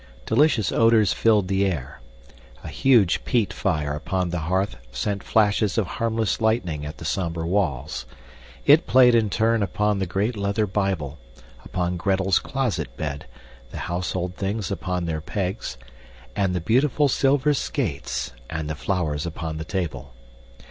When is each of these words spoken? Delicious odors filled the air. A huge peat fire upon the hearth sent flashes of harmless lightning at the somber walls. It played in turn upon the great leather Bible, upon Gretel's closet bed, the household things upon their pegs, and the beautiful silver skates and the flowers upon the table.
Delicious 0.25 0.71
odors 0.71 1.13
filled 1.13 1.47
the 1.47 1.63
air. 1.63 2.01
A 2.63 2.69
huge 2.69 3.23
peat 3.23 3.53
fire 3.53 3.93
upon 3.93 4.31
the 4.31 4.39
hearth 4.49 4.77
sent 4.91 5.21
flashes 5.23 5.77
of 5.77 5.85
harmless 5.85 6.41
lightning 6.41 6.87
at 6.87 6.97
the 6.97 7.05
somber 7.05 7.45
walls. 7.45 8.07
It 8.65 8.87
played 8.87 9.13
in 9.13 9.29
turn 9.29 9.61
upon 9.61 9.99
the 9.99 10.07
great 10.07 10.35
leather 10.35 10.65
Bible, 10.65 11.19
upon 11.63 11.97
Gretel's 11.97 12.39
closet 12.39 12.97
bed, 12.97 13.27
the 13.69 13.77
household 13.91 14.35
things 14.35 14.71
upon 14.71 15.05
their 15.05 15.21
pegs, 15.21 15.77
and 16.35 16.55
the 16.55 16.61
beautiful 16.61 17.07
silver 17.07 17.53
skates 17.53 18.31
and 18.49 18.67
the 18.67 18.73
flowers 18.73 19.27
upon 19.27 19.57
the 19.57 19.65
table. 19.65 20.15